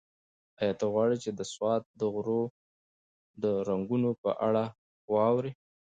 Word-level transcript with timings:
ایا 0.59 0.73
ته 0.79 0.85
غواړې 0.93 1.17
چې 1.23 1.29
د 1.33 1.41
سوات 1.53 1.83
د 1.99 2.01
غرو 2.13 2.41
د 3.43 3.45
رنګونو 3.69 4.09
په 4.23 4.31
اړه 4.47 4.63
واورې؟ 5.13 5.51